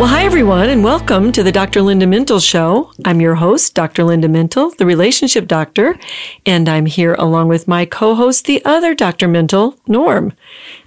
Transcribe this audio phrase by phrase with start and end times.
[0.00, 1.82] Well, hi, everyone, and welcome to the Dr.
[1.82, 2.90] Linda Mintle Show.
[3.04, 4.02] I'm your host, Dr.
[4.02, 5.98] Linda Mintle, the relationship doctor,
[6.46, 9.28] and I'm here along with my co host, the other Dr.
[9.28, 10.32] Mintle, Norm.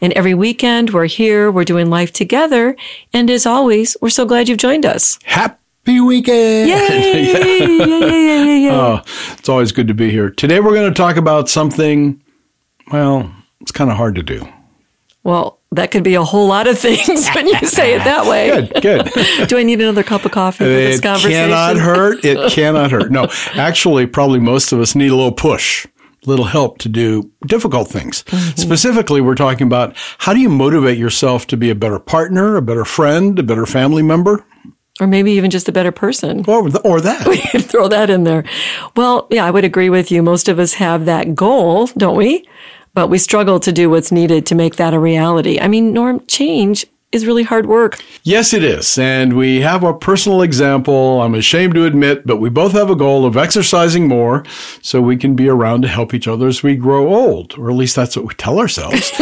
[0.02, 2.76] And every weekend, we're here, we're doing life together,
[3.14, 5.20] and as always, we're so glad you've joined us.
[5.26, 6.70] Happy weekend!
[6.70, 7.24] Yay!
[7.24, 8.72] yay, yay, yay.
[8.72, 9.04] Oh,
[9.38, 10.32] it's always good to be here.
[10.32, 12.20] Today we're going to talk about something,
[12.92, 14.44] well, it's kind of hard to do.
[15.24, 18.50] Well, that could be a whole lot of things when you say it that way.
[18.50, 19.48] Good, good.
[19.48, 21.32] Do I need another cup of coffee for this it conversation?
[21.50, 22.26] cannot hurt.
[22.26, 23.12] It cannot hurt.
[23.12, 27.32] No, actually, probably most of us need a little push, a little help to do
[27.48, 28.24] difficult things.
[28.24, 28.58] Mm-hmm.
[28.60, 32.62] Specifically, we're talking about how do you motivate yourself to be a better partner, a
[32.62, 34.46] better friend, a better family member,
[35.00, 36.44] Or maybe even just a better person.
[36.48, 37.26] or, th- or that.
[37.28, 38.44] We could throw that in there.
[38.98, 40.22] Well, yeah, I would agree with you.
[40.22, 42.46] Most of us have that goal, don't we?
[42.94, 45.60] But we struggle to do what's needed to make that a reality.
[45.60, 48.00] I mean, Norm, change is really hard work.
[48.24, 48.98] Yes, it is.
[48.98, 51.22] And we have a personal example.
[51.22, 54.44] I'm ashamed to admit, but we both have a goal of exercising more
[54.82, 57.76] so we can be around to help each other as we grow old, or at
[57.76, 59.12] least that's what we tell ourselves.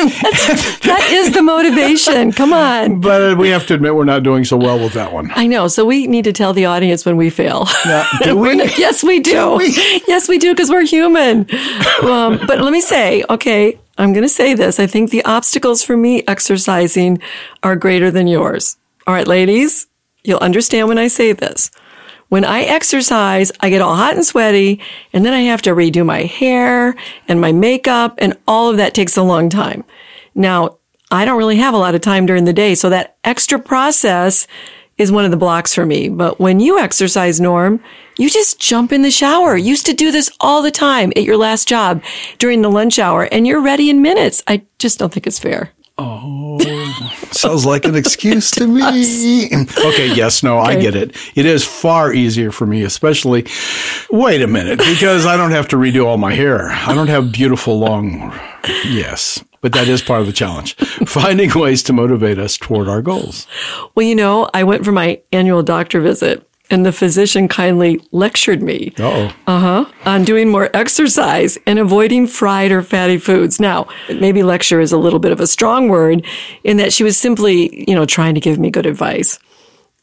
[0.91, 2.31] That is the motivation.
[2.31, 2.99] Come on.
[3.01, 5.31] but we have to admit we're not doing so well with that one.
[5.35, 5.67] I know.
[5.67, 7.67] So we need to tell the audience when we fail.
[8.23, 8.55] do we?
[8.55, 9.59] Not- yes, we do.
[10.07, 11.47] Yes, we do because we're human.
[12.03, 14.79] Um, but let me say, okay, I'm going to say this.
[14.79, 17.21] I think the obstacles for me exercising
[17.61, 18.77] are greater than yours.
[19.05, 19.85] All right, ladies,
[20.23, 21.69] you'll understand when I say this.
[22.29, 24.81] When I exercise, I get all hot and sweaty,
[25.13, 26.95] and then I have to redo my hair
[27.27, 29.83] and my makeup, and all of that takes a long time.
[30.33, 30.77] Now,
[31.11, 34.47] I don't really have a lot of time during the day, so that extra process
[35.01, 36.07] is one of the blocks for me.
[36.09, 37.83] But when you exercise, Norm,
[38.17, 39.57] you just jump in the shower.
[39.57, 42.03] You used to do this all the time at your last job
[42.37, 44.43] during the lunch hour, and you're ready in minutes.
[44.47, 45.71] I just don't think it's fair.
[45.97, 46.57] Oh,
[47.31, 48.81] sounds like an excuse to me.
[49.91, 51.15] Okay, yes, no, I get it.
[51.35, 53.45] It is far easier for me, especially.
[54.09, 56.69] Wait a minute, because I don't have to redo all my hair.
[56.69, 58.33] I don't have beautiful long.
[58.85, 60.75] Yes, but that is part of the challenge.
[61.07, 63.47] Finding ways to motivate us toward our goals.
[63.95, 68.61] Well, you know, I went for my annual doctor visit, and the physician kindly lectured
[68.63, 69.85] me Uh-huh.
[70.05, 73.59] on doing more exercise and avoiding fried or fatty foods.
[73.59, 76.25] Now, maybe lecture is a little bit of a strong word
[76.63, 79.37] in that she was simply, you know, trying to give me good advice.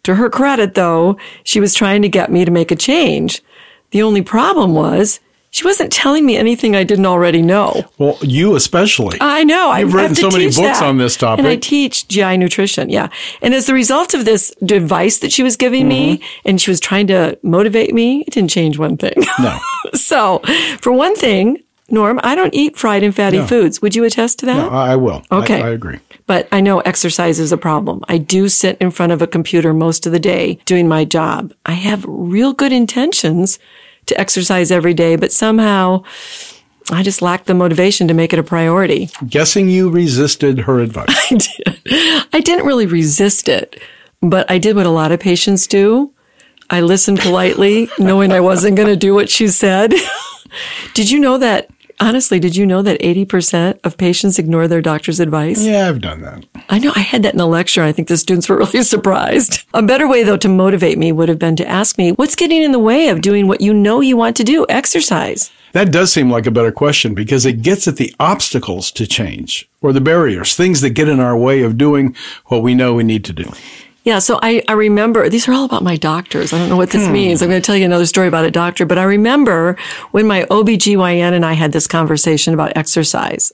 [0.04, 3.42] To her credit, though, she was trying to get me to make a change.
[3.90, 5.20] The only problem was
[5.50, 7.84] she wasn't telling me anything I didn't already know.
[7.98, 9.18] well, you especially.
[9.20, 9.70] I know.
[9.70, 10.82] I have written so many books that.
[10.82, 11.38] on this topic.
[11.40, 12.90] and I teach GI nutrition.
[12.90, 13.08] Yeah,
[13.42, 16.80] and as a result of this advice that she was giving me, and she was
[16.80, 19.14] trying to motivate me, it didn't change one thing.
[19.16, 19.42] Mm-hmm.
[19.42, 19.58] no,
[19.94, 20.40] so,
[20.80, 23.80] for one thing, Norm, I don't eat fried and fatty foods.
[23.80, 24.56] Would you attest to that?
[24.56, 25.22] no, I I will.
[25.30, 25.62] I- Okay.
[25.62, 25.98] I, agree.
[26.26, 28.04] But I know exercise is a problem.
[28.06, 31.54] I do sit in front of a computer most of the day doing my job.
[31.64, 33.58] I have real good intentions
[34.08, 36.02] to exercise every day, but somehow
[36.90, 39.10] I just lacked the motivation to make it a priority.
[39.26, 41.06] Guessing you resisted her advice.
[41.30, 42.26] I did.
[42.32, 43.80] I didn't really resist it,
[44.20, 46.12] but I did what a lot of patients do.
[46.70, 49.94] I listened politely, knowing I wasn't going to do what she said.
[50.94, 51.70] did you know that?
[52.00, 55.64] Honestly, did you know that 80% of patients ignore their doctor's advice?
[55.64, 56.44] yeah, I've done that.
[56.68, 57.82] I know I had that in the lecture.
[57.82, 59.64] I think the students were really surprised.
[59.74, 62.62] A better way, though, to motivate me would have been to ask me, what's getting
[62.62, 64.64] in the way of doing what you know you want to do?
[64.68, 65.50] Exercise.
[65.72, 69.68] That does seem like a better question because it gets at the obstacles to change
[69.80, 73.04] or the barriers, things that get in our way of doing what we know we
[73.04, 73.52] need to do.
[74.08, 76.54] Yeah, so I, I remember, these are all about my doctors.
[76.54, 77.12] I don't know what this hmm.
[77.12, 77.42] means.
[77.42, 79.76] I'm going to tell you another story about a doctor, but I remember
[80.12, 83.52] when my OBGYN and I had this conversation about exercise.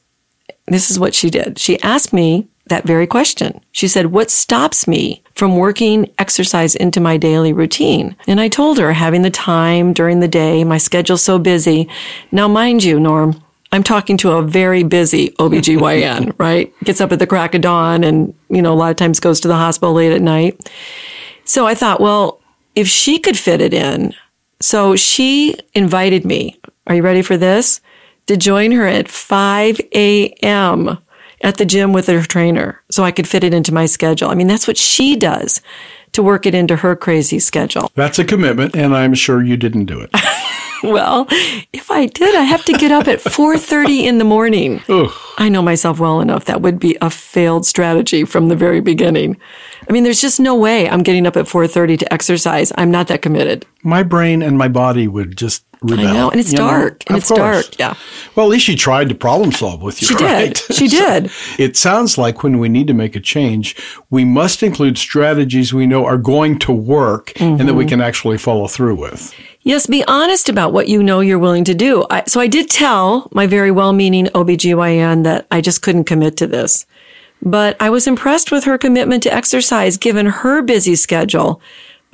[0.68, 1.58] This is what she did.
[1.58, 3.62] She asked me that very question.
[3.72, 8.14] She said, What stops me from working exercise into my daily routine?
[8.28, 11.88] And I told her, having the time during the day, my schedule's so busy.
[12.30, 13.42] Now, mind you, Norm,
[13.74, 16.72] I'm talking to a very busy OBGYN, right?
[16.84, 19.40] Gets up at the crack of dawn and, you know, a lot of times goes
[19.40, 20.70] to the hospital late at night.
[21.44, 22.40] So I thought, well,
[22.76, 24.14] if she could fit it in.
[24.60, 26.56] So she invited me
[26.86, 27.80] Are you ready for this?
[28.28, 30.98] To join her at 5 a.m.
[31.42, 34.30] at the gym with her trainer so I could fit it into my schedule.
[34.30, 35.60] I mean, that's what she does
[36.14, 37.90] to work it into her crazy schedule.
[37.94, 40.10] That's a commitment, and I'm sure you didn't do it.
[40.84, 41.26] Well,
[41.72, 44.82] if I did, I have to get up at 4:30 in the morning.
[44.90, 45.10] Ugh.
[45.38, 49.38] I know myself well enough that would be a failed strategy from the very beginning.
[49.88, 52.70] I mean, there's just no way I'm getting up at 4:30 to exercise.
[52.76, 53.64] I'm not that committed.
[53.82, 56.06] My brain and my body would just rebel.
[56.08, 56.68] I know, and it's you know?
[56.68, 57.68] dark, and Of it's course.
[57.68, 57.78] dark.
[57.78, 57.94] Yeah.
[58.34, 60.08] Well, at least she tried to problem solve with you.
[60.08, 60.24] She did.
[60.24, 60.58] right?
[60.72, 61.30] She did.
[61.58, 63.76] It sounds like when we need to make a change,
[64.10, 67.76] we must include strategies we know are going to work and that Mm-hmm.
[67.76, 69.34] we can actually follow through with.
[69.62, 72.04] Yes, be honest about what you know you're willing to do.
[72.10, 76.46] I, so I did tell my very well-meaning OBGYN that I just couldn't commit to
[76.46, 76.84] this.
[77.42, 81.60] But I was impressed with her commitment to exercise given her busy schedule.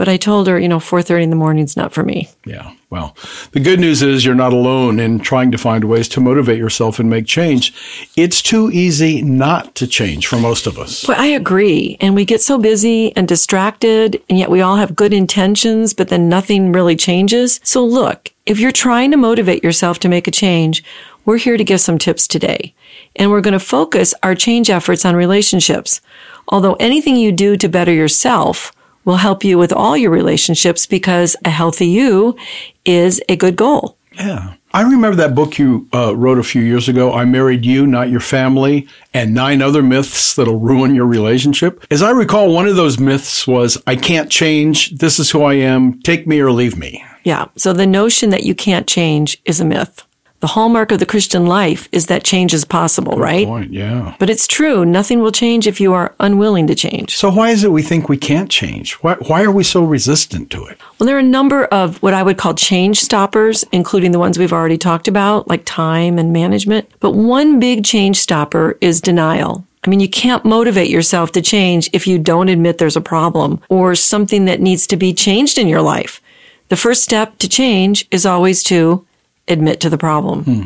[0.01, 2.31] But I told her, you know, 4:30 in the morning's not for me.
[2.47, 2.71] Yeah.
[2.89, 3.15] Well,
[3.53, 6.99] the good news is you're not alone in trying to find ways to motivate yourself
[6.99, 7.75] and make change.
[8.17, 11.05] It's too easy not to change for most of us.
[11.05, 11.99] But I agree.
[12.01, 16.09] And we get so busy and distracted, and yet we all have good intentions, but
[16.09, 17.61] then nothing really changes.
[17.63, 20.83] So look, if you're trying to motivate yourself to make a change,
[21.27, 22.73] we're here to give some tips today.
[23.17, 26.01] And we're going to focus our change efforts on relationships.
[26.49, 28.73] Although anything you do to better yourself
[29.05, 32.37] will help you with all your relationships because a healthy you
[32.85, 33.97] is a good goal.
[34.13, 34.55] Yeah.
[34.73, 38.09] I remember that book you uh, wrote a few years ago, I Married You, Not
[38.09, 41.85] Your Family, and Nine Other Myths That'll Ruin Your Relationship.
[41.91, 44.91] As I recall, one of those myths was, I can't change.
[44.91, 46.01] This is who I am.
[46.03, 47.05] Take me or leave me.
[47.25, 47.47] Yeah.
[47.57, 50.05] So the notion that you can't change is a myth.
[50.41, 53.47] The hallmark of the Christian life is that change is possible, right?
[53.47, 54.15] Point, yeah.
[54.19, 54.87] But it's true.
[54.87, 57.15] Nothing will change if you are unwilling to change.
[57.15, 58.95] So why is it we think we can't change?
[58.95, 60.81] Why, why are we so resistant to it?
[60.99, 64.39] Well, there are a number of what I would call change stoppers, including the ones
[64.39, 66.89] we've already talked about, like time and management.
[67.01, 69.67] But one big change stopper is denial.
[69.85, 73.61] I mean, you can't motivate yourself to change if you don't admit there's a problem
[73.69, 76.23] or something that needs to be changed in your life.
[76.69, 79.07] The first step to change is always to
[79.51, 80.45] admit to the problem.
[80.45, 80.63] Hmm.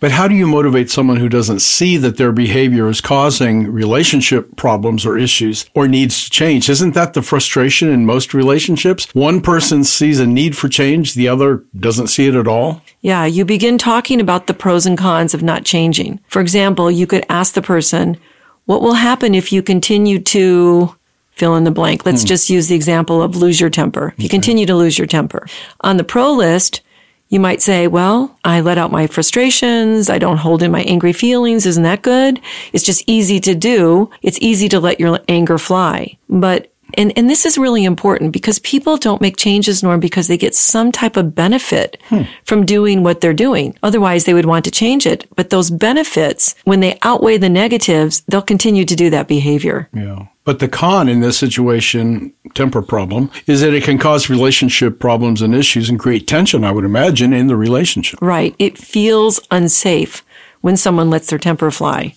[0.00, 4.56] But how do you motivate someone who doesn't see that their behavior is causing relationship
[4.56, 6.68] problems or issues or needs to change?
[6.68, 9.08] Isn't that the frustration in most relationships?
[9.14, 12.82] One person sees a need for change, the other doesn't see it at all.
[13.00, 16.20] Yeah, you begin talking about the pros and cons of not changing.
[16.28, 18.16] For example, you could ask the person,
[18.64, 20.94] what will happen if you continue to
[21.32, 22.04] fill in the blank?
[22.04, 22.28] Let's hmm.
[22.28, 24.14] just use the example of lose your temper.
[24.16, 25.46] If you continue to lose your temper.
[25.80, 26.82] On the pro list,
[27.28, 30.08] you might say, well, I let out my frustrations.
[30.08, 31.66] I don't hold in my angry feelings.
[31.66, 32.40] Isn't that good?
[32.72, 34.10] It's just easy to do.
[34.22, 36.16] It's easy to let your anger fly.
[36.28, 40.38] But and, and this is really important because people don't make changes, Norm, because they
[40.38, 42.22] get some type of benefit hmm.
[42.44, 43.76] from doing what they're doing.
[43.82, 45.28] Otherwise, they would want to change it.
[45.36, 49.88] But those benefits, when they outweigh the negatives, they'll continue to do that behavior.
[49.92, 50.26] Yeah.
[50.44, 55.42] But the con in this situation, temper problem, is that it can cause relationship problems
[55.42, 58.18] and issues and create tension, I would imagine, in the relationship.
[58.22, 58.56] Right.
[58.58, 60.24] It feels unsafe
[60.62, 62.14] when someone lets their temper fly.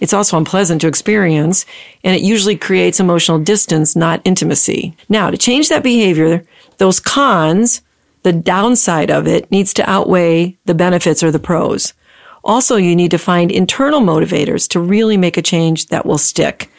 [0.00, 1.66] It's also unpleasant to experience,
[2.02, 4.96] and it usually creates emotional distance, not intimacy.
[5.08, 6.44] Now, to change that behavior,
[6.78, 7.82] those cons,
[8.22, 11.92] the downside of it needs to outweigh the benefits or the pros.
[12.42, 16.70] Also, you need to find internal motivators to really make a change that will stick.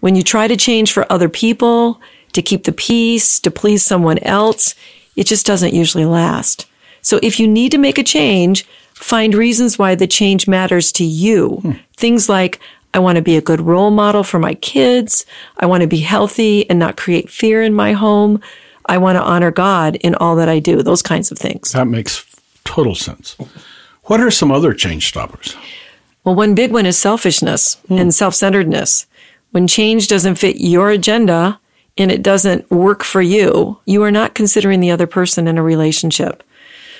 [0.00, 2.00] When you try to change for other people,
[2.32, 4.74] to keep the peace, to please someone else,
[5.16, 6.66] it just doesn't usually last.
[7.00, 11.04] So if you need to make a change, find reasons why the change matters to
[11.04, 11.56] you.
[11.56, 11.72] Hmm.
[11.96, 12.60] Things like,
[12.94, 15.26] I want to be a good role model for my kids.
[15.58, 18.40] I want to be healthy and not create fear in my home.
[18.86, 20.82] I want to honor God in all that I do.
[20.82, 21.72] Those kinds of things.
[21.72, 22.24] That makes
[22.64, 23.36] total sense.
[24.04, 25.56] What are some other change stoppers?
[26.22, 27.98] Well, one big one is selfishness hmm.
[27.98, 29.06] and self centeredness.
[29.50, 31.60] When change doesn't fit your agenda
[31.96, 35.62] and it doesn't work for you, you are not considering the other person in a
[35.62, 36.42] relationship.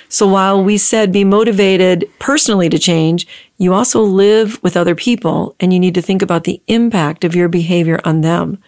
[0.09, 5.55] So while we said be motivated personally to change, you also live with other people
[5.59, 8.59] and you need to think about the impact of your behavior on them.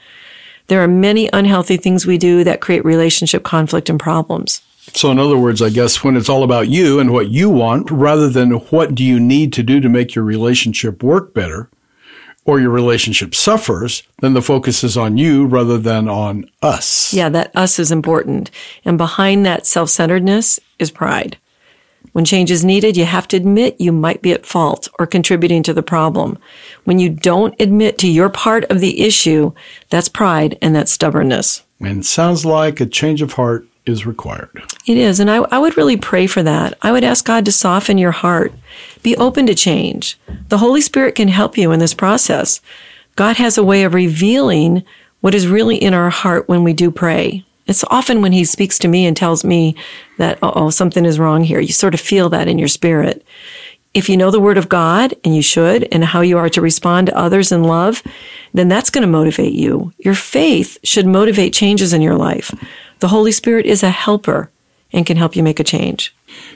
[0.68, 4.62] There are many unhealthy things we do that create relationship conflict and problems.
[4.94, 7.92] So, in other words, I guess when it's all about you and what you want,
[7.92, 11.70] rather than what do you need to do to make your relationship work better
[12.48, 17.14] or your relationship suffers, then the focus is on you rather than on us.
[17.14, 18.50] Yeah, that us is important.
[18.86, 21.38] And behind that self centeredness is pride.
[22.14, 25.62] When change is needed, you have to admit you might be at fault or contributing
[25.64, 26.40] to the problem.
[26.86, 29.52] When you don't admit to your part of the issue,
[29.92, 31.64] that's pride and that's stubbornness.
[31.80, 34.50] And sounds like a change of heart is required.
[34.88, 35.20] It is.
[35.20, 36.78] And I, I would really pray for that.
[36.82, 38.52] I would ask God to soften your heart.
[39.08, 40.20] Be open to change.
[40.50, 42.60] The Holy Spirit can help you in this process.
[43.16, 44.84] God has a way of revealing
[45.22, 47.46] what is really in our heart when we do pray.
[47.68, 49.78] It's often when He speaks to me and tells me
[50.18, 51.62] that, oh, something is wrong here.
[51.62, 53.26] You sort of feel that in your spirit.
[53.94, 56.60] If you know the Word of God, and you should, and how you are to
[56.60, 58.04] respond to others in love,
[58.54, 59.94] then that's going to motivate you.
[60.00, 62.54] Your faith should motivate changes in your life.
[63.00, 64.52] The Holy Spirit is a helper
[64.92, 66.14] and can help you make a change.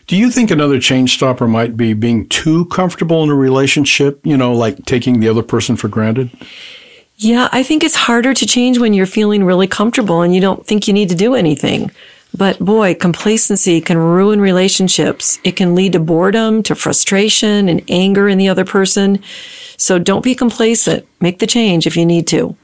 [0.08, 4.36] Do you think another change stopper might be being too comfortable in a relationship, you
[4.36, 6.32] know, like taking the other person for granted?
[7.18, 10.66] Yeah, I think it's harder to change when you're feeling really comfortable and you don't
[10.66, 11.92] think you need to do anything.
[12.36, 15.40] But boy, complacency can ruin relationships.
[15.44, 19.20] It can lead to boredom, to frustration and anger in the other person.
[19.78, 21.06] So don't be complacent.
[21.20, 22.56] Make the change if you need to.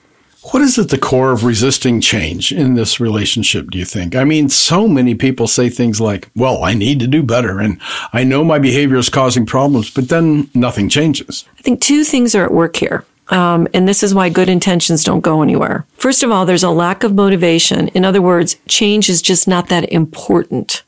[0.52, 4.16] What is at the core of resisting change in this relationship, do you think?
[4.16, 7.82] I mean, so many people say things like, well, I need to do better and
[8.14, 11.44] I know my behavior is causing problems, but then nothing changes.
[11.60, 13.04] I think two things are at work here.
[13.28, 15.86] Um, and this is why good intentions don't go anywhere.
[15.98, 17.90] First of all, there's a lack of motivation.
[17.90, 20.84] In other words, change is just not that important.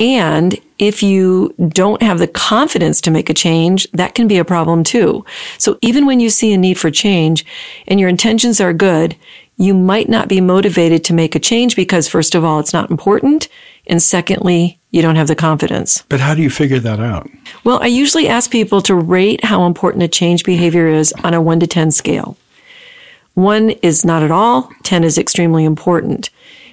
[0.00, 4.44] And if you don't have the confidence to make a change, that can be a
[4.44, 5.26] problem too.
[5.58, 7.44] So even when you see a need for change
[7.86, 9.14] and your intentions are good,
[9.58, 12.90] you might not be motivated to make a change because first of all, it's not
[12.90, 13.46] important.
[13.86, 16.02] And secondly, you don't have the confidence.
[16.08, 17.28] But how do you figure that out?
[17.62, 21.42] Well, I usually ask people to rate how important a change behavior is on a
[21.42, 22.38] one to 10 scale.
[23.34, 24.70] One is not at all.
[24.82, 26.30] 10 is extremely important.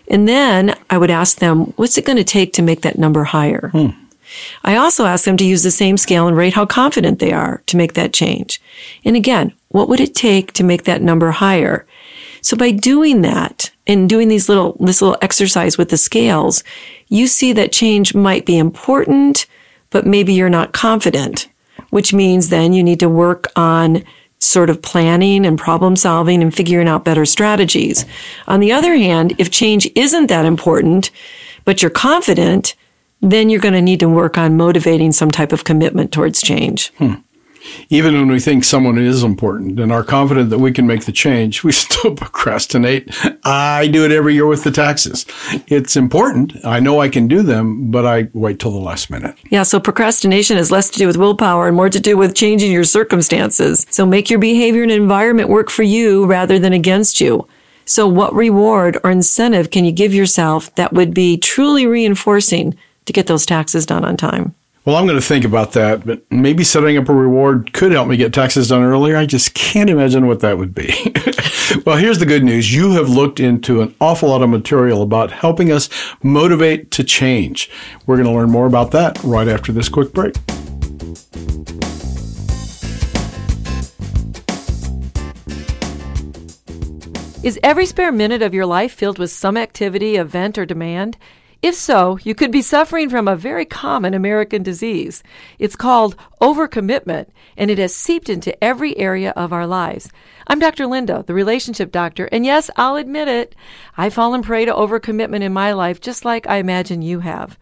[0.10, 3.26] And then I would ask them, what's it going to take to make that number
[3.26, 3.70] higher?
[3.74, 3.90] Hmm.
[4.64, 7.62] I also ask them to use the same scale and rate how confident they are
[7.68, 8.62] to make that change.
[9.06, 11.86] And again, what would it take to make that number higher?
[12.42, 16.64] So by doing that and doing these little, this little exercise with the scales,
[17.08, 19.46] you see that change might be important,
[19.90, 21.50] but maybe you're not confident,
[21.90, 24.04] which means then you need to work on
[24.39, 28.06] sort of planning and problem solving and figuring out better strategies.
[28.48, 31.10] On the other hand, if change isn't that important,
[31.65, 32.75] but you're confident,
[33.22, 36.89] then you're going to need to work on motivating some type of commitment towards change.
[36.98, 37.15] Hmm.
[37.90, 41.12] Even when we think someone is important and are confident that we can make the
[41.12, 43.10] change, we still procrastinate.
[43.44, 45.26] I do it every year with the taxes.
[45.68, 46.54] It's important.
[46.66, 49.36] I know I can do them, but I wait till the last minute.
[49.50, 52.72] Yeah, so procrastination has less to do with willpower and more to do with changing
[52.72, 53.86] your circumstances.
[53.90, 57.48] So make your behavior and environment work for you rather than against you.
[57.86, 63.14] So what reward or incentive can you give yourself that would be truly reinforcing to
[63.14, 64.54] get those taxes done on time?
[64.88, 68.08] Well, I'm going to think about that, but maybe setting up a reward could help
[68.08, 69.17] me get taxes done earlier.
[69.17, 71.13] I just can't imagine what that would be.
[71.86, 72.74] well, here's the good news.
[72.74, 75.89] You have looked into an awful lot of material about helping us
[76.24, 77.70] motivate to change.
[78.06, 80.38] We're going to learn more about that right after this quick break.
[87.44, 91.17] Is every spare minute of your life filled with some activity, event, or demand?
[91.64, 95.24] If so, you could be suffering from a very common American disease.
[95.58, 100.12] It's called overcommitment, and it has seeped into every area of our lives.
[100.46, 100.86] I'm Dr.
[100.86, 103.56] Linda, the relationship doctor, and yes, I'll admit it,
[103.98, 107.58] I've fallen prey to overcommitment in my life just like I imagine you have.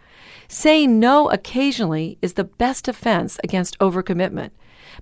[0.49, 4.49] Saying no occasionally is the best defense against overcommitment.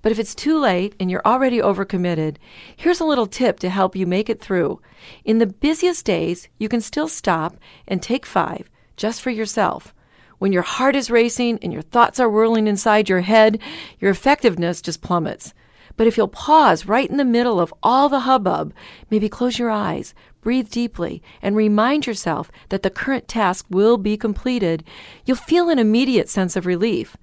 [0.03, 2.37] But if it's too late and you're already overcommitted,
[2.75, 4.81] here's a little tip to help you make it through.
[5.25, 7.57] In the busiest days, you can still stop
[7.87, 9.93] and take five just for yourself.
[10.39, 13.59] When your heart is racing and your thoughts are whirling inside your head,
[13.99, 15.53] your effectiveness just plummets.
[15.95, 18.73] But if you'll pause right in the middle of all the hubbub,
[19.09, 24.17] maybe close your eyes, breathe deeply, and remind yourself that the current task will be
[24.17, 24.83] completed,
[25.25, 27.15] you'll feel an immediate sense of relief.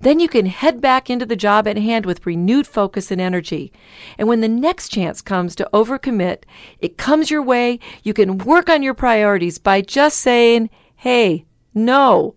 [0.00, 3.72] Then you can head back into the job at hand with renewed focus and energy.
[4.18, 6.44] And when the next chance comes to overcommit,
[6.80, 12.34] it comes your way, you can work on your priorities by just saying, Hey, no.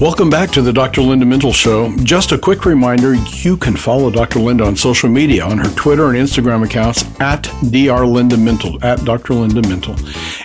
[0.00, 1.02] Welcome back to the Dr.
[1.02, 1.96] Linda Mintle Show.
[1.98, 4.40] Just a quick reminder you can follow Dr.
[4.40, 8.04] Linda on social media on her Twitter and Instagram accounts at Dr.
[8.04, 9.34] Linda Mintle, at Dr.
[9.34, 9.96] Linda Mintle,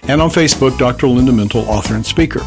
[0.07, 1.07] and on Facebook, Dr.
[1.07, 2.41] Linda Mintle, author and speaker.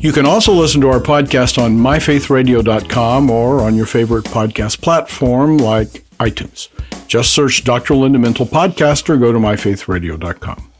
[0.00, 5.58] You can also listen to our podcast on myfaithradio.com or on your favorite podcast platform
[5.58, 6.68] like iTunes.
[7.08, 7.94] Just search Dr.
[7.94, 10.71] Linda Mintle Podcast or go to myfaithradio.com.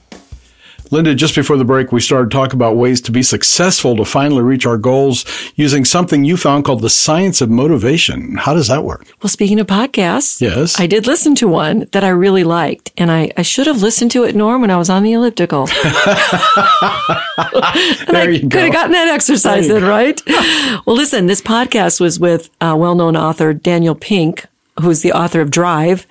[0.93, 4.43] Linda, just before the break, we started talking about ways to be successful to finally
[4.43, 5.25] reach our goals
[5.57, 8.37] using something you found called the science of motivation.
[8.37, 9.07] How does that work?
[9.23, 10.79] Well, speaking of podcasts, Yes.
[10.79, 14.11] I did listen to one that I really liked, and I, I should have listened
[14.11, 15.67] to it, Norm, when I was on the elliptical.
[18.13, 18.61] there you Could go.
[18.61, 20.21] have gotten that exercise in, right?
[20.87, 24.45] well, listen, this podcast was with uh, well-known author Daniel Pink,
[24.83, 26.07] who's the author of Drive,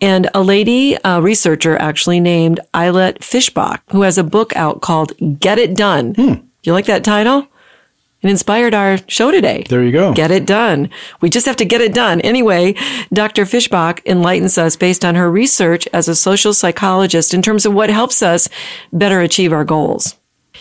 [0.00, 5.12] and a lady, a researcher actually named Ayelet Fishbach, who has a book out called
[5.38, 6.14] Get It Done.
[6.14, 6.34] Hmm.
[6.62, 7.48] You like that title?
[8.22, 9.64] It inspired our show today.
[9.68, 10.12] There you go.
[10.14, 10.90] Get it done.
[11.20, 12.20] We just have to get it done.
[12.20, 12.74] Anyway,
[13.12, 13.44] Dr.
[13.44, 17.90] Fishbach enlightens us based on her research as a social psychologist in terms of what
[17.90, 18.48] helps us
[18.92, 20.14] better achieve our goals.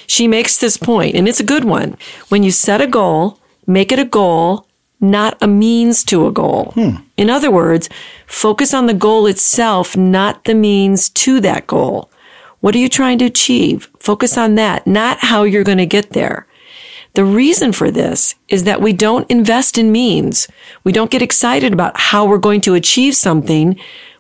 [0.08, 1.98] She makes this point, and it's a good one.
[2.30, 4.68] When you set a goal, make it a goal,
[5.02, 6.72] not a means to a goal.
[6.76, 6.98] Hmm.
[7.18, 7.90] In other words,
[8.28, 12.10] focus on the goal itself, not the means to that goal.
[12.62, 13.90] What are you trying to achieve?
[14.00, 16.48] Focus on that, not how you're going to get there.
[17.14, 20.48] The reason for this is that we don't invest in means.
[20.84, 23.78] We don't get excited about how we're going to achieve something.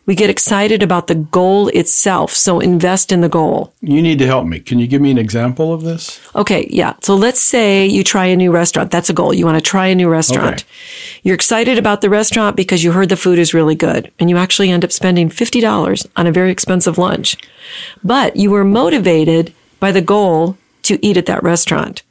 [0.07, 2.33] We get excited about the goal itself.
[2.33, 3.73] So invest in the goal.
[3.81, 4.59] You need to help me.
[4.59, 6.19] Can you give me an example of this?
[6.35, 6.95] Okay, yeah.
[7.01, 8.89] So let's say you try a new restaurant.
[8.89, 9.33] That's a goal.
[9.33, 10.61] You want to try a new restaurant.
[10.61, 10.65] Okay.
[11.23, 14.37] You're excited about the restaurant because you heard the food is really good and you
[14.37, 17.37] actually end up spending $50 on a very expensive lunch.
[18.03, 22.01] But you were motivated by the goal to eat at that restaurant.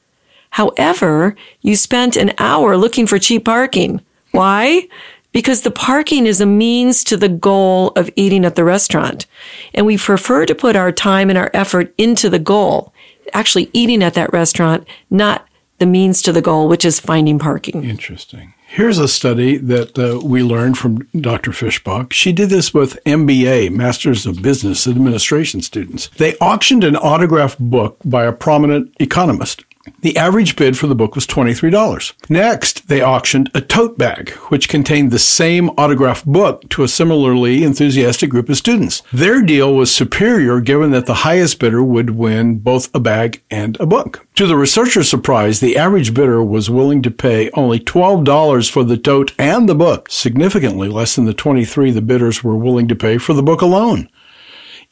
[0.51, 4.01] However, you spent an hour looking for cheap parking.
[4.33, 4.89] Why?
[5.33, 9.27] Because the parking is a means to the goal of eating at the restaurant.
[9.75, 12.93] And we prefer to put our time and our effort into the goal,
[13.33, 15.47] actually eating at that restaurant, not
[15.79, 17.85] the means to the goal, which is finding parking.
[17.85, 18.55] Interesting.
[18.67, 21.51] Here's a study that uh, we learned from Dr.
[21.51, 22.13] Fishbach.
[22.13, 26.09] She did this with MBA, Masters of Business Administration students.
[26.19, 29.65] They auctioned an autographed book by a prominent economist.
[30.01, 32.13] The average bid for the book was $23.
[32.29, 37.65] Next, they auctioned a tote bag, which contained the same autographed book to a similarly
[37.65, 39.03] enthusiastic group of students.
[39.11, 43.79] Their deal was superior given that the highest bidder would win both a bag and
[43.81, 44.27] a book.
[44.35, 48.99] To the researcher's surprise, the average bidder was willing to pay only $12 for the
[48.99, 53.17] tote and the book, significantly less than the 23 the bidders were willing to pay
[53.17, 54.11] for the book alone.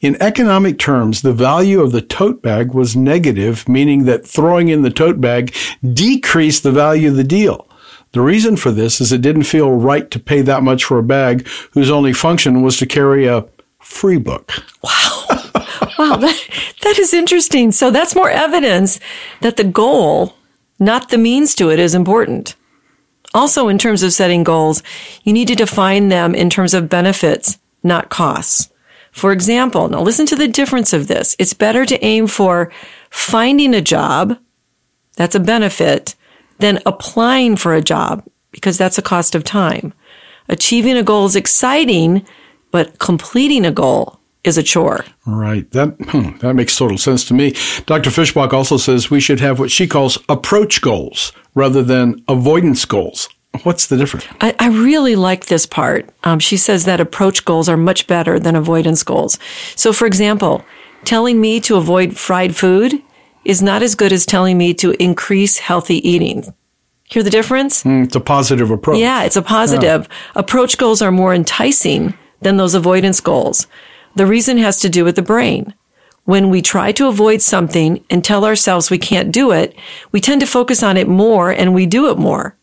[0.01, 4.81] In economic terms, the value of the tote bag was negative, meaning that throwing in
[4.81, 7.67] the tote bag decreased the value of the deal.
[8.13, 11.03] The reason for this is it didn't feel right to pay that much for a
[11.03, 13.45] bag whose only function was to carry a
[13.81, 14.53] free book.
[14.81, 15.25] Wow,
[15.99, 16.47] wow, that,
[16.81, 17.73] that is interesting.
[17.73, 19.01] So that's more evidence
[19.41, 20.33] that the goal,
[20.79, 22.55] not the means to it, is important.
[23.33, 24.81] Also, in terms of setting goals,
[25.23, 28.69] you need to define them in terms of benefits, not costs.
[29.11, 31.35] For example, now listen to the difference of this.
[31.39, 32.71] It's better to aim for
[33.09, 34.37] finding a job,
[35.15, 36.15] that's a benefit,
[36.59, 39.93] than applying for a job, because that's a cost of time.
[40.47, 42.25] Achieving a goal is exciting,
[42.71, 45.05] but completing a goal is a chore.
[45.25, 45.69] Right.
[45.71, 47.51] That hmm, that makes total sense to me.
[47.85, 48.09] Dr.
[48.09, 53.29] Fishbach also says we should have what she calls approach goals rather than avoidance goals.
[53.63, 54.25] What's the difference?
[54.41, 56.09] I, I really like this part.
[56.23, 59.37] Um, she says that approach goals are much better than avoidance goals.
[59.75, 60.63] So, for example,
[61.03, 63.01] telling me to avoid fried food
[63.43, 66.53] is not as good as telling me to increase healthy eating.
[67.05, 67.81] Hear the difference?
[67.83, 68.99] Hmm, It's a positive approach.
[68.99, 70.07] Yeah, it's a positive.
[70.35, 73.65] Approach goals are more enticing than those avoidance goals.
[74.15, 75.73] The reason has to do with the brain.
[76.25, 79.75] When we try to avoid something and tell ourselves we can't do it,
[80.11, 82.55] we tend to focus on it more and we do it more.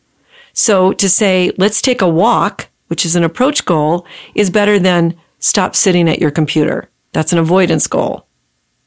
[0.57, 5.14] So to say, let's take a walk, which is an approach goal, is better than
[5.38, 6.88] stop sitting at your computer.
[7.12, 8.27] That's an avoidance goal.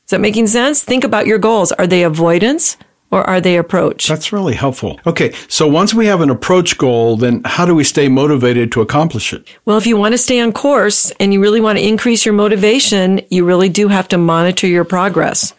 [0.06, 0.84] Is that making sense?
[0.84, 1.72] Think about your goals.
[1.74, 2.76] Are they avoidance
[3.12, 4.08] or are they approach?
[4.08, 5.00] That's really helpful.
[5.06, 8.82] Okay, so once we have an approach goal, then how do we stay motivated to
[8.82, 9.48] accomplish it?
[9.66, 12.34] Well, if you want to stay on course and you really want to increase your
[12.34, 15.54] motivation, you really do have to monitor your progress.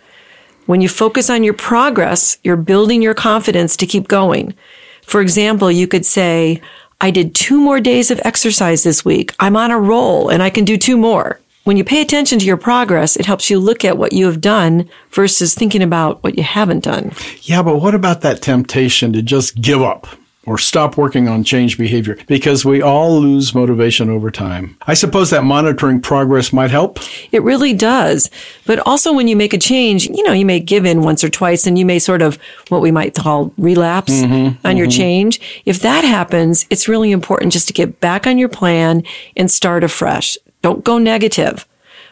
[0.66, 4.54] When you focus on your progress, you're building your confidence to keep going.
[5.10, 6.62] For example, you could say,
[7.00, 9.34] I did two more days of exercise this week.
[9.40, 11.40] I'm on a roll and I can do two more.
[11.64, 14.40] When you pay attention to your progress, it helps you look at what you have
[14.40, 17.10] done versus thinking about what you haven't done.
[17.42, 20.06] Yeah, but what about that temptation to just give up
[20.50, 22.18] or stop working on change behavior?
[22.26, 24.76] Because we all lose motivation over time.
[24.82, 26.98] I suppose that monitoring progress might help.
[27.30, 28.28] It really does.
[28.66, 31.28] But also when you make a change, you know, you may give in once or
[31.28, 32.36] twice and you may sort of
[32.68, 34.98] what we might call relapse mm-hmm, on your mm-hmm.
[34.98, 35.62] change.
[35.66, 39.04] If that happens, it's really important just to get back on your plan
[39.36, 40.36] and start afresh.
[40.62, 41.64] Don't go negative.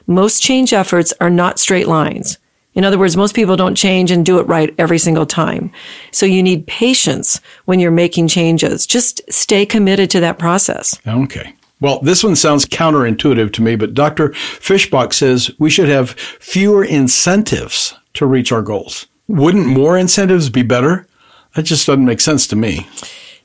[0.06, 2.38] Most change efforts are not straight lines.
[2.78, 5.72] In other words, most people don't change and do it right every single time.
[6.12, 8.86] So you need patience when you're making changes.
[8.86, 10.96] Just stay committed to that process.
[11.04, 11.54] Okay.
[11.80, 14.28] Well, this one sounds counterintuitive to me, but Dr.
[14.28, 19.08] Fishbach says we should have fewer incentives to reach our goals.
[19.26, 21.08] Wouldn't more incentives be better?
[21.56, 22.88] That just doesn't make sense to me.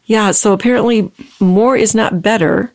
[0.05, 2.71] Yeah, so apparently more is not better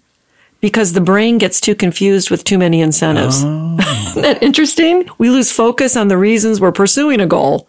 [0.61, 3.43] because the brain gets too confused with too many incentives.
[3.45, 3.77] Oh.
[4.09, 5.09] Isn't that interesting?
[5.19, 7.69] We lose focus on the reasons we're pursuing a goal.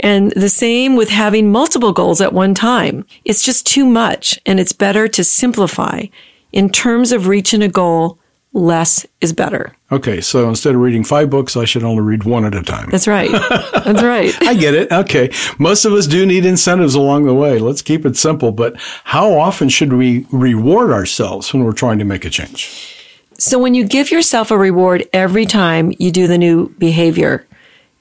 [0.00, 3.06] And the same with having multiple goals at one time.
[3.24, 6.04] It's just too much and it's better to simplify.
[6.52, 8.18] In terms of reaching a goal,
[8.56, 9.76] less is better.
[9.92, 12.88] Okay, so instead of reading five books, I should only read one at a time.
[12.90, 13.30] That's right.
[13.30, 14.34] That's right.
[14.42, 14.90] I get it.
[14.90, 15.30] Okay.
[15.58, 17.58] Most of us do need incentives along the way.
[17.58, 18.52] Let's keep it simple.
[18.52, 22.94] But how often should we reward ourselves when we're trying to make a change?
[23.38, 27.46] So when you give yourself a reward every time you do the new behavior,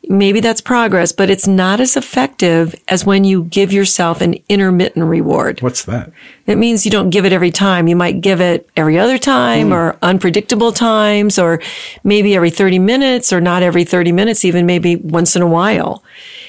[0.09, 5.05] maybe that's progress, but it's not as effective as when you give yourself an intermittent
[5.05, 5.61] reward.
[5.61, 6.11] What's that?
[6.47, 7.87] It means you don't give it every time.
[7.87, 9.73] You might give it every other time hmm.
[9.73, 11.61] or unpredictable times or
[12.03, 16.03] maybe every 30 minutes or not every 30 minutes, even maybe once in a while.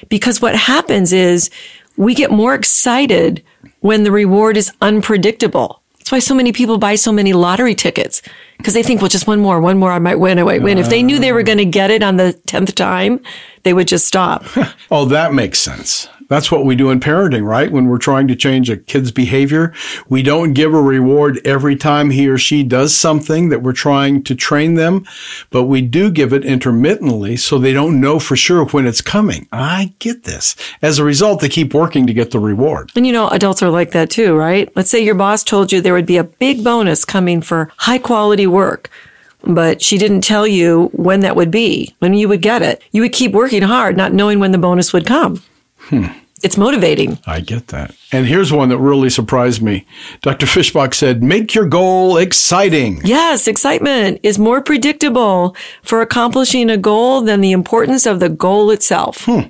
[0.08, 1.50] Because what happens is
[1.96, 3.42] we get more excited
[3.80, 5.82] when the reward is unpredictable.
[6.06, 8.22] That's why so many people buy so many lottery tickets
[8.58, 10.78] because they think, well, just one more, one more, I might win, I might win.
[10.78, 13.18] If they knew they were going to get it on the 10th time,
[13.64, 14.44] they would just stop.
[14.88, 16.08] Oh, that makes sense.
[16.28, 17.70] That's what we do in parenting, right?
[17.70, 19.72] When we're trying to change a kid's behavior,
[20.08, 24.24] we don't give a reward every time he or she does something that we're trying
[24.24, 25.06] to train them,
[25.50, 29.46] but we do give it intermittently so they don't know for sure when it's coming.
[29.52, 30.56] I get this.
[30.82, 32.90] As a result, they keep working to get the reward.
[32.96, 34.70] And you know, adults are like that too, right?
[34.74, 37.98] Let's say your boss told you there would be a big bonus coming for high
[37.98, 38.90] quality work,
[39.44, 42.82] but she didn't tell you when that would be, when you would get it.
[42.90, 45.42] You would keep working hard, not knowing when the bonus would come.
[46.42, 47.18] It's motivating.
[47.26, 47.94] I get that.
[48.12, 49.86] And here's one that really surprised me.
[50.20, 50.46] Dr.
[50.46, 53.00] Fishbach said, make your goal exciting.
[53.04, 58.70] Yes, excitement is more predictable for accomplishing a goal than the importance of the goal
[58.70, 59.24] itself.
[59.24, 59.48] Hmm.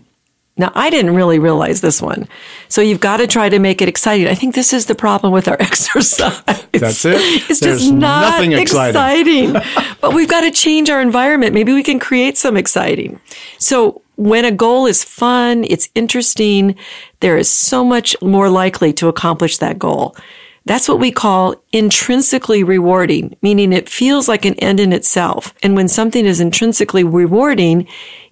[0.58, 2.28] Now, I didn't really realize this one.
[2.68, 4.26] So you've got to try to make it exciting.
[4.26, 6.66] I think this is the problem with our exercise.
[6.72, 7.20] That's it?
[7.50, 9.50] It's There's just not nothing exciting.
[9.50, 9.96] exciting.
[10.00, 11.52] but we've got to change our environment.
[11.52, 13.20] Maybe we can create some exciting.
[13.58, 16.74] So when a goal is fun, it's interesting,
[17.20, 20.16] there is so much more likely to accomplish that goal.
[20.64, 25.54] That's what we call intrinsically rewarding, meaning it feels like an end in itself.
[25.62, 27.86] And when something is intrinsically rewarding,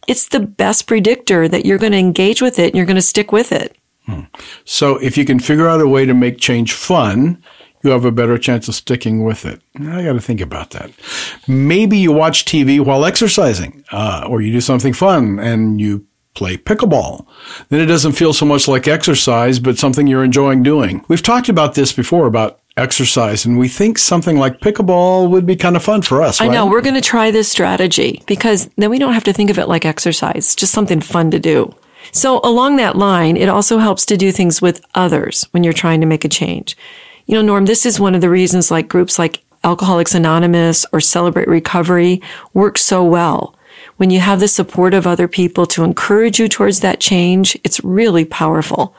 [0.06, 3.02] it's the best predictor that you're going to engage with it and you're going to
[3.02, 3.76] stick with it.
[4.64, 7.42] So if you can figure out a way to make change fun,
[7.82, 9.60] you have a better chance of sticking with it.
[9.78, 10.90] I got to think about that.
[11.46, 16.56] Maybe you watch TV while exercising, uh, or you do something fun and you play
[16.56, 17.26] pickleball.
[17.68, 21.04] Then it doesn't feel so much like exercise, but something you're enjoying doing.
[21.08, 25.56] We've talked about this before about exercise, and we think something like pickleball would be
[25.56, 26.40] kind of fun for us.
[26.40, 26.52] I right?
[26.52, 29.58] know we're going to try this strategy because then we don't have to think of
[29.58, 31.74] it like exercise, just something fun to do.
[32.12, 36.00] So along that line, it also helps to do things with others when you're trying
[36.00, 36.76] to make a change.
[37.26, 41.00] You know, Norm, this is one of the reasons like groups like Alcoholics Anonymous or
[41.00, 42.20] Celebrate Recovery
[42.52, 43.53] work so well.
[43.96, 47.82] When you have the support of other people to encourage you towards that change, it's
[47.84, 48.94] really powerful.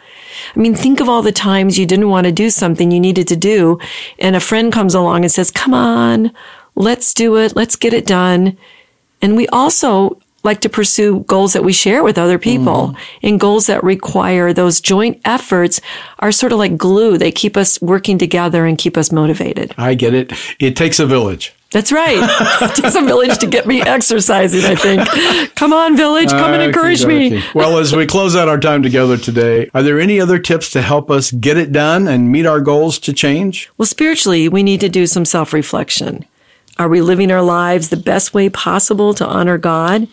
[0.55, 3.27] I mean, think of all the times you didn't want to do something you needed
[3.27, 3.79] to do,
[4.19, 6.31] and a friend comes along and says, Come on,
[6.75, 8.57] let's do it, let's get it done.
[9.21, 12.97] And we also like to pursue goals that we share with other people mm.
[13.23, 15.81] and goals that require those joint efforts
[16.19, 17.17] are sort of like glue.
[17.17, 19.73] They keep us working together and keep us motivated.
[19.77, 20.31] I get it.
[20.59, 21.53] It takes a village.
[21.75, 22.19] That's right.
[22.61, 25.55] it takes a village to get me exercising, I think.
[25.55, 27.43] Come on, village, come and ah, encourage me.
[27.53, 30.81] Well, as we close out our time together today, are there any other tips to
[30.81, 33.69] help us get it done and meet our goals to change?
[33.77, 36.23] Well, spiritually, we need to do some self reflection.
[36.79, 40.07] Are we living our lives the best way possible to honor God?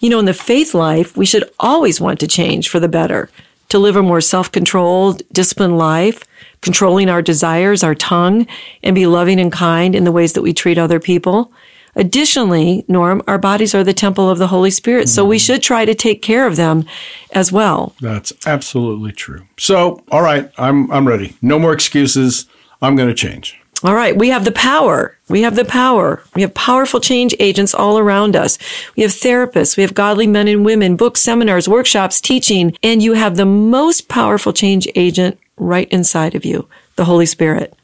[0.00, 3.28] You know, in the faith life, we should always want to change for the better,
[3.68, 6.24] to live a more self controlled, disciplined life,
[6.62, 8.46] controlling our desires, our tongue,
[8.82, 11.52] and be loving and kind in the ways that we treat other people.
[11.94, 15.44] Additionally, Norm, our bodies are the temple of the Holy Spirit, so we mm.
[15.44, 16.86] should try to take care of them
[17.32, 17.94] as well.
[18.00, 19.42] That's absolutely true.
[19.58, 21.36] So, all right, I'm I'm ready.
[21.42, 22.46] No more excuses.
[22.80, 23.58] I'm going to change.
[23.84, 25.18] All right, we have the power.
[25.28, 26.22] We have the power.
[26.34, 28.56] We have powerful change agents all around us.
[28.96, 29.76] We have therapists.
[29.76, 34.08] We have godly men and women, books, seminars, workshops, teaching, and you have the most
[34.08, 37.74] powerful change agent right inside of you, the Holy Spirit.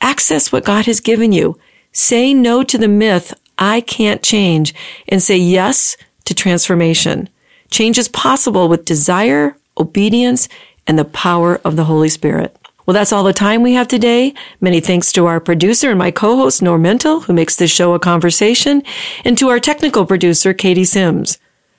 [0.00, 1.58] Access what God has given you.
[1.92, 4.74] Say no to the myth, I can't change,
[5.08, 7.28] and say yes to transformation.
[7.70, 10.48] Change is possible with desire, obedience,
[10.86, 12.56] and the power of the Holy Spirit.
[12.86, 14.34] Well, that's all the time we have today.
[14.60, 17.98] Many thanks to our producer and my co-host, Norm Mintle, who makes this show a
[17.98, 18.82] conversation,
[19.24, 21.38] and to our technical producer, Katie Sims.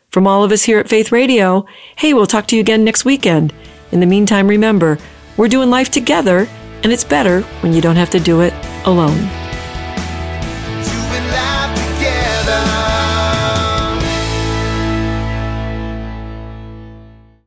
[0.09, 1.65] From all of us here at Faith Radio,
[1.97, 3.53] hey, we'll talk to you again next weekend.
[3.91, 4.97] In the meantime, remember,
[5.37, 6.47] we're doing life together,
[6.83, 8.53] and it's better when you don't have to do it
[8.85, 9.29] alone.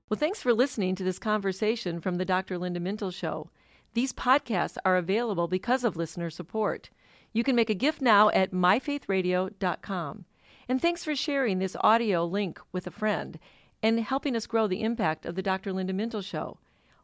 [0.08, 2.56] Well, thanks for listening to this conversation from the Dr.
[2.56, 3.50] Linda Mintle Show.
[3.92, 6.88] These podcasts are available because of listener support.
[7.32, 10.24] You can make a gift now at myfaithradio.com.
[10.68, 13.38] And thanks for sharing this audio link with a friend
[13.82, 15.72] and helping us grow the impact of the Dr.
[15.72, 16.58] Linda Mintle Show.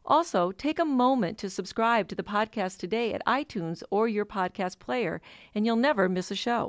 [0.07, 4.77] Also, take a moment to subscribe to the podcast today at iTunes or your podcast
[4.77, 5.19] player,
[5.55, 6.63] and you'll never miss a show.